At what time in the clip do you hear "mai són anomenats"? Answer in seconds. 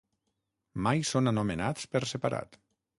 0.87-1.89